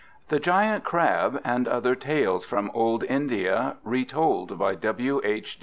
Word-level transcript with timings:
THE 0.29 0.39
GIANT 0.39 0.83
CRAB 0.83 1.39
And 1.45 1.67
Other 1.67 1.93
Tales 1.93 2.43
from 2.43 2.71
Old 2.73 3.03
India 3.03 3.77
Retold 3.83 4.57
by 4.57 4.73
W. 4.73 5.21
H. 5.23 5.59